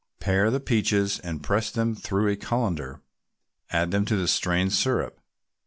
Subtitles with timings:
[0.19, 3.01] Pare the peaches and press them through a colander,
[3.69, 5.19] add to them the strained syrup.